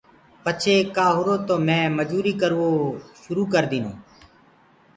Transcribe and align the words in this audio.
پڇي 0.43 0.75
ڪآ 0.95 1.07
هُرو 1.17 1.35
تو 1.47 1.55
مي 1.67 1.79
مجدٚري 1.97 2.33
ڪروو 2.41 2.69
شروٚ 3.21 3.49
ڪر 3.53 3.63
ديٚنو۔ 3.71 3.93